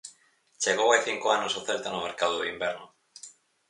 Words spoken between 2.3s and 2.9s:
de inverno.